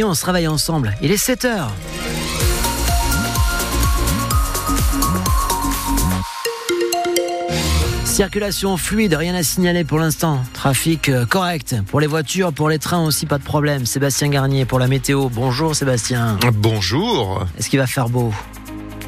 [0.00, 0.94] On se réveille ensemble.
[1.02, 1.70] Il est 7 heures.
[8.06, 10.40] Circulation fluide, rien à signaler pour l'instant.
[10.54, 11.76] Trafic euh, correct.
[11.88, 13.84] Pour les voitures, pour les trains aussi, pas de problème.
[13.84, 15.28] Sébastien Garnier pour la météo.
[15.28, 16.38] Bonjour Sébastien.
[16.54, 17.44] Bonjour.
[17.58, 18.32] Est-ce qu'il va faire beau?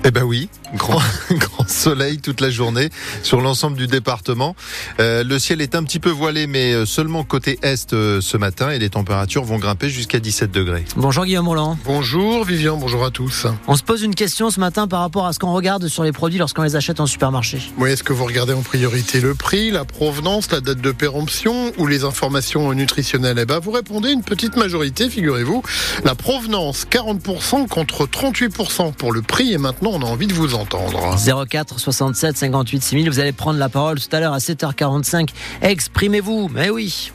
[0.06, 1.00] Eh ben oui, grand,
[1.30, 2.90] grand soleil toute la journée
[3.22, 4.54] sur l'ensemble du département.
[5.00, 8.36] Euh, le ciel est un petit peu voilé, mais euh, seulement côté est euh, ce
[8.36, 10.84] matin et les températures vont grimper jusqu'à 17 degrés.
[10.96, 11.78] Bonjour Guillaume Roland.
[11.86, 13.46] Bonjour Vivian, bonjour à tous.
[13.66, 16.12] On se pose une question ce matin par rapport à ce qu'on regarde sur les
[16.12, 17.62] produits lorsqu'on les achète en supermarché.
[17.78, 21.72] Oui, est-ce que vous regardez en priorité le prix, la provenance, la date de péremption
[21.78, 23.38] ou les informations nutritionnelles?
[23.38, 25.62] Eh ben, vous répondez une petite majorité, figurez-vous.
[26.04, 30.54] La provenance, 40% contre 38% pour le prix et maintenant on a envie de vous
[30.54, 31.16] entendre.
[31.48, 33.10] 04 67 58 6000.
[33.10, 35.28] Vous allez prendre la parole tout à l'heure à 7h45.
[35.62, 36.50] Exprimez-vous.
[36.52, 37.12] Mais oui.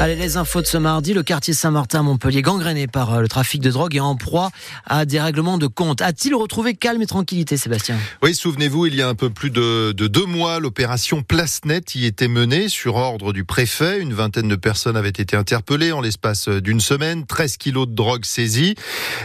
[0.00, 1.12] Allez, les infos de ce mardi.
[1.12, 4.50] Le quartier Saint-Martin Montpellier, gangréné par euh, le trafic de drogue et en proie
[4.86, 6.00] à des règlements de compte.
[6.00, 7.98] A-t-il retrouvé calme et tranquillité, Sébastien?
[8.22, 11.94] Oui, souvenez-vous, il y a un peu plus de, de deux mois, l'opération Place Net
[11.96, 14.00] y était menée sur ordre du préfet.
[14.00, 17.26] Une vingtaine de personnes avaient été interpellées en l'espace d'une semaine.
[17.26, 18.76] 13 kilos de drogue saisis.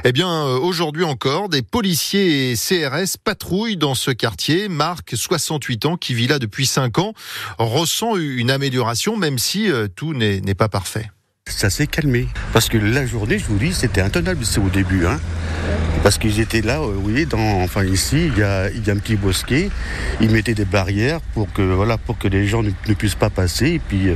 [0.03, 4.67] Eh bien, euh, aujourd'hui encore, des policiers et CRS patrouillent dans ce quartier.
[4.67, 7.13] Marc, 68 ans, qui vit là depuis 5 ans,
[7.59, 11.09] ressent une amélioration, même si euh, tout n'est n'est parfait.
[11.47, 12.27] Ça s'est calmé.
[12.53, 15.05] Parce que la journée, je vous dis, c'était intenable, c'est au début.
[15.05, 15.19] Hein.
[16.01, 18.89] Parce qu'ils étaient là, euh, vous voyez, dans, enfin ici, il y, a, il y
[18.89, 19.69] a un petit bosquet.
[20.21, 23.73] Ils mettaient des barrières pour que, voilà, pour que les gens ne, puissent pas passer.
[23.73, 24.15] Et puis,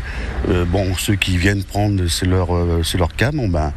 [0.50, 3.74] euh, bon, ceux qui viennent prendre, c'est leur, euh, leur cam, ben,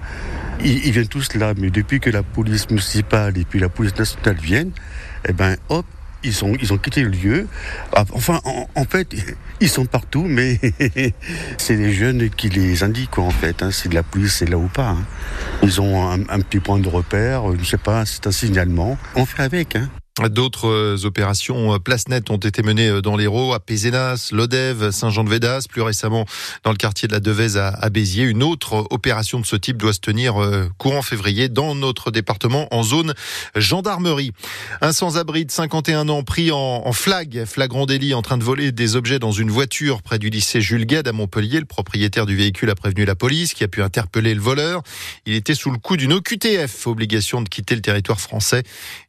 [0.65, 1.53] ils, ils viennent tous là.
[1.56, 4.73] Mais depuis que la police municipale et puis la police nationale viennent,
[5.28, 5.84] eh ben, hop,
[6.25, 7.48] ils ont, ils ont quitté le lieu.
[7.95, 8.41] Ah, Enfin,
[8.75, 9.15] en, fait,
[9.61, 10.59] ils sont partout, mais
[11.59, 13.62] c'est les jeunes qui les indiquent, quoi, en fait.
[13.62, 14.89] Hein, si la police est là ou pas.
[14.91, 15.05] hein.
[15.62, 18.98] Ils ont un, un petit point de repère, je ne sais pas, c'est un signalement.
[19.15, 19.91] On fait avec, hein.
[20.21, 24.91] D'autres euh, opérations euh, place nette ont été menées euh, dans l'Hérault, à Pézenas, Lodève,
[24.91, 26.27] Saint-Jean-de-Védas, plus récemment
[26.65, 28.25] dans le quartier de la Devèze à, Béziers.
[28.25, 30.34] Une autre opération de ce type doit se tenir
[30.77, 33.15] courant février dans notre département en zone
[33.56, 34.33] gendarmerie.
[34.83, 38.71] Un sans-abri de 51 ans pris en, en flag, flagrant délit en train de voler
[38.71, 41.59] des objets dans une voiture près du lycée Jules Gued à Montpellier.
[41.59, 44.83] Le propriétaire du véhicule a prévenu la police qui a pu interpeller le voleur.
[45.25, 48.62] Il était sous le coup d'une OQTF, obligation de quitter le territoire français.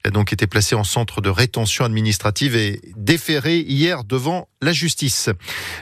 [0.03, 4.73] Il a donc été placé en centre de rétention administrative et déféré hier devant la
[4.73, 5.29] justice.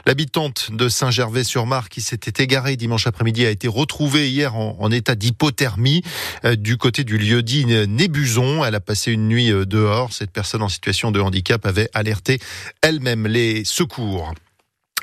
[0.06, 6.02] L'habitante de Saint-Gervais-sur-Mar qui s'était égarée dimanche après-midi a été retrouvée hier en, état d'hypothermie
[6.46, 8.64] euh, du côté du lieu-dit Nébuson.
[8.64, 10.14] Elle a passé une nuit euh, dehors.
[10.14, 12.40] Cette personne en situation de handicap avait alerté
[12.82, 14.34] elle-même les secours.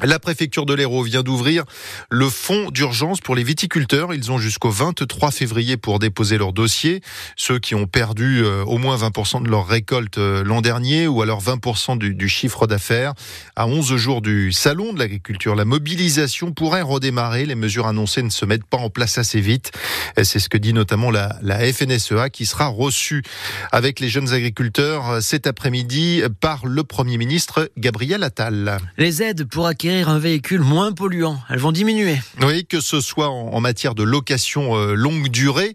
[0.04, 1.64] La préfecture de l'Hérault vient d'ouvrir
[2.09, 4.14] le fonds d'urgence pour les viticulteurs.
[4.14, 7.00] Ils ont jusqu'au 23 février pour déposer leur dossier.
[7.34, 11.20] Ceux qui ont perdu euh, au moins 20% de leur récolte euh, l'an dernier ou
[11.20, 13.14] alors 20% du, chiffre d'affaires.
[13.56, 17.44] À 11 jours du salon de l'agriculture, la mobilisation pourrait redémarrer.
[17.44, 19.72] Les mesures annoncées ne se mettent pas en place assez vite.
[20.22, 23.25] C'est ce que dit notamment la, la FNSEA qui sera reçue
[23.72, 28.78] avec les jeunes agriculteurs euh, cet après-midi par le Premier ministre Gabriel Attal.
[28.97, 32.16] Les aides pour acquérir un véhicule moins polluant, elles vont diminuer.
[32.43, 35.75] Oui, que ce soit en, matière de location euh, longue durée.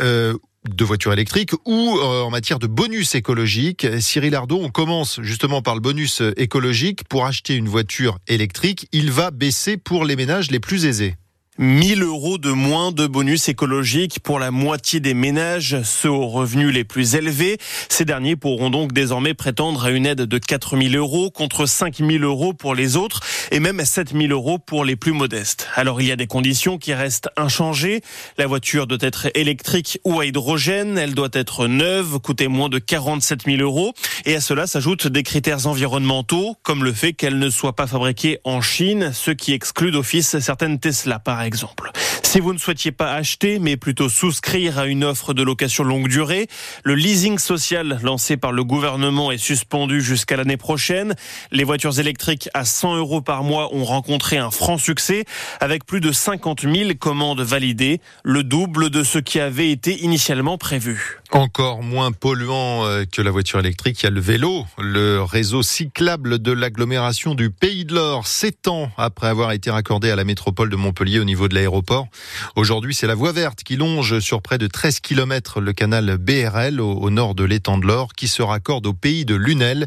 [0.00, 0.34] euh,
[0.68, 3.86] de voitures électriques ou euh, en matière de bonus écologique.
[3.98, 7.04] Cyril Ardo, on commence justement par le bonus écologique.
[7.08, 11.16] Pour acheter une voiture électrique, il va baisser pour les ménages les plus aisés.
[11.58, 16.72] 1000 euros de moins de bonus écologique pour la moitié des ménages, ceux aux revenus
[16.72, 17.58] les plus élevés.
[17.88, 22.54] Ces derniers pourront donc désormais prétendre à une aide de 4000 euros contre 5000 euros
[22.54, 25.68] pour les autres et même 7000 euros pour les plus modestes.
[25.74, 28.00] Alors il y a des conditions qui restent inchangées.
[28.38, 30.98] La voiture doit être électrique ou à hydrogène.
[30.98, 33.92] Elle doit être neuve, coûter moins de 47 000 euros.
[34.24, 38.38] Et à cela s'ajoutent des critères environnementaux, comme le fait qu'elle ne soit pas fabriquée
[38.44, 41.90] en Chine, ce qui exclut d'office certaines Tesla par exemple.
[42.22, 46.08] Si vous ne souhaitiez pas acheter, mais plutôt souscrire à une offre de location longue
[46.08, 46.46] durée,
[46.84, 51.14] le leasing social lancé par le gouvernement est suspendu jusqu'à l'année prochaine.
[51.50, 55.24] Les voitures électriques à 100 euros par mois ont rencontré un franc succès
[55.60, 60.58] avec plus de 50 000 commandes validées, le double de ce qui avait été initialement
[60.58, 61.19] prévu.
[61.32, 64.66] Encore moins polluant euh, que la voiture électrique, il y a le vélo.
[64.78, 70.16] Le réseau cyclable de l'agglomération du Pays de l'Or s'étend après avoir été raccordé à
[70.16, 72.08] la métropole de Montpellier au niveau de l'aéroport.
[72.56, 76.80] Aujourd'hui, c'est la voie verte qui longe sur près de 13 km le canal BRL
[76.80, 79.86] au, au nord de l'étang de l'Or qui se raccorde au pays de Lunel.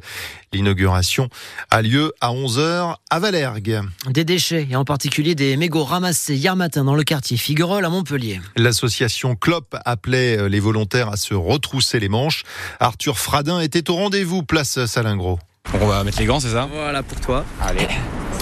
[0.54, 1.30] L'inauguration
[1.72, 3.82] a lieu à 11h à Valergue.
[4.08, 7.90] Des déchets, et en particulier des mégots ramassés hier matin dans le quartier Figuerolles à
[7.90, 8.40] Montpellier.
[8.56, 12.44] L'association CLOP appelait les volontaires à se retrousser les manches.
[12.80, 15.40] Arthur Fradin était au rendez-vous, place Salingro.
[15.82, 16.70] On va mettre les gants, c'est ça?
[16.72, 17.44] Voilà pour toi.
[17.60, 17.88] Allez.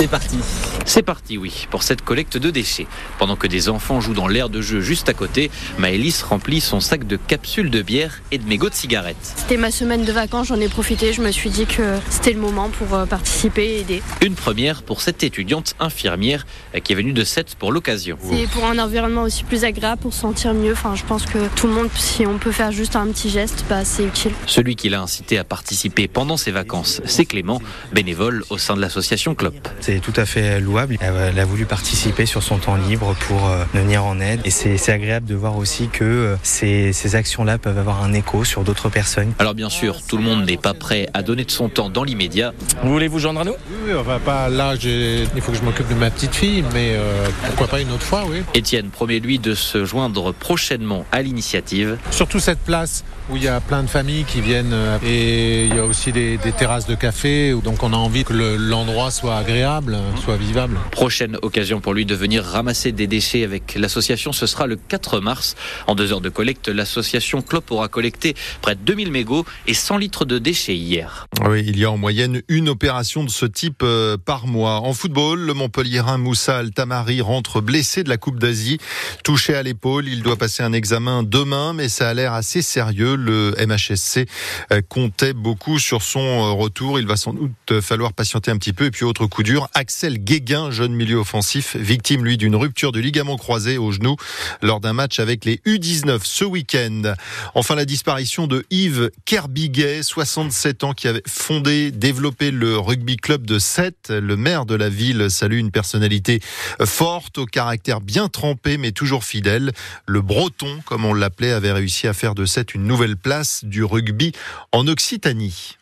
[0.02, 0.38] C'est parti.
[0.84, 2.88] C'est parti, oui, pour cette collecte de déchets.
[3.20, 6.80] Pendant que des enfants jouent dans l'aire de jeu juste à côté, Maëlys remplit son
[6.80, 9.16] sac de capsules de bière et de mégots de cigarettes.
[9.22, 11.14] C'était ma semaine de vacances, j'en ai profité.
[11.14, 14.02] Je me suis dit que c'était le moment pour euh, participer et aider.
[14.26, 18.18] Une première pour cette étudiante infirmière euh, qui est venue de Sète pour l'occasion.
[18.28, 20.74] C'est pour un environnement aussi plus agréable, pour se sentir mieux.
[20.74, 23.66] Enfin, je pense que tout le monde, si on peut faire juste un petit geste,
[23.70, 24.32] bah, c'est utile.
[24.48, 27.62] Celui qui l'a incité à participer pendant ses vacances, c'est Clément,
[27.94, 29.70] bénévole au sein de l'association CLOP.
[29.92, 30.96] C'est tout à fait louable.
[31.02, 34.40] Elle a voulu participer sur son temps libre pour euh, venir en aide.
[34.46, 38.46] Et c'est agréable de voir aussi que euh, ces, ces actions-là peuvent avoir un écho
[38.46, 39.34] sur d'autres personnes.
[39.38, 42.06] Alors bien sûr, tout le monde n'est pas prêt à donner de son temps dans
[42.06, 42.54] l'immédiat.
[42.84, 43.56] Vous voulez vous joindre à nous?
[43.86, 47.28] Oui, enfin pas là, il faut que je m'occupe de ma petite fille, mais euh,
[47.48, 48.44] pourquoi pas une autre fois, oui.
[48.54, 51.98] Étienne promet lui de se joindre prochainement à l'initiative.
[52.12, 55.80] Surtout cette place où il y a plein de familles qui viennent et il y
[55.80, 59.98] a aussi des, des terrasses de café, donc on a envie que l'endroit soit agréable,
[60.24, 60.78] soit vivable.
[60.92, 65.20] Prochaine occasion pour lui de venir ramasser des déchets avec l'association, ce sera le 4
[65.20, 65.56] mars.
[65.88, 69.98] En deux heures de collecte, l'association Clop aura collecté près de 2000 mégots et 100
[69.98, 71.28] litres de déchets hier.
[71.48, 74.82] Oui, il y a en moyenne une opération de ce type euh, par mois.
[74.82, 78.80] En football, le Montpellierin Moussa Altamari rentre blessé de la Coupe d'Asie,
[79.24, 80.08] touché à l'épaule.
[80.08, 83.11] Il doit passer un examen demain, mais ça a l'air assez sérieux.
[83.16, 84.28] Le MHSC
[84.72, 87.00] euh, comptait beaucoup sur son euh, retour.
[87.00, 88.86] Il va sans doute falloir patienter un petit peu.
[88.86, 93.02] Et puis autre coup dur, Axel Guéguin, jeune milieu offensif, victime lui d'une rupture du
[93.02, 94.16] ligament croisé au genou
[94.62, 97.14] lors d'un match avec les U19 ce week-end.
[97.56, 103.46] Enfin, la disparition de Yves Kerbiguet, 67 ans, qui avait fondé, développé le rugby club
[103.46, 104.10] de Sète.
[104.10, 106.40] Le maire de la ville salue une personnalité
[106.84, 109.72] forte, au caractère bien trempé, mais toujours fidèle.
[110.06, 113.84] Le Breton, comme on l'appelait, avait réussi à faire de Sète une nouvelle place du
[113.84, 114.32] rugby
[114.72, 115.76] en Occitanie.